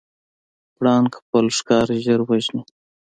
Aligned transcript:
پړانګ 0.75 1.09
خپل 1.21 1.45
ښکار 1.57 1.87
ژر 2.03 2.19
وژني. 2.29 2.63